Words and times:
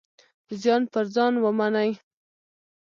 زیان 0.61 0.83
پر 0.91 1.05
ځان 1.15 1.33
ومني. 1.43 1.91